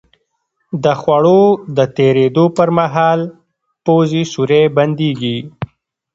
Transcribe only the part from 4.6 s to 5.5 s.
بندېږي.